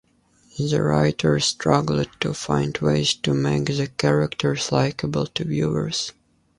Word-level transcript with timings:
The 0.57 0.81
writers 0.81 1.45
struggled 1.45 2.09
to 2.21 2.33
find 2.33 2.75
ways 2.79 3.13
to 3.13 3.35
make 3.35 3.65
the 3.67 3.85
characters 3.85 4.71
"likable" 4.71 5.27
to 5.27 5.43
viewers. 5.43 6.11